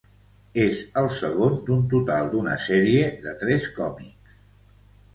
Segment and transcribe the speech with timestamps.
[0.63, 4.37] És el segon d'un total d'una sèrie de tres còmics.